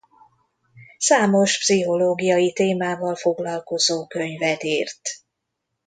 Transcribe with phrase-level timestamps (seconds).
[0.97, 5.01] Számos pszichológiai témával foglalkozó könyvet írt.